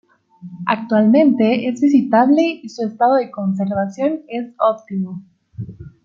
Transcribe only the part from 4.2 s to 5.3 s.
es óptimo.